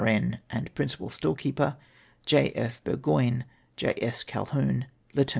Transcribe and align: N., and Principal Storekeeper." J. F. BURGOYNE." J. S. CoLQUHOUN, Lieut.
N., 0.03 0.39
and 0.49 0.73
Principal 0.73 1.11
Storekeeper." 1.11 1.77
J. 2.25 2.49
F. 2.55 2.83
BURGOYNE." 2.83 3.45
J. 3.77 3.93
S. 4.01 4.23
CoLQUHOUN, 4.23 4.87
Lieut. 5.15 5.29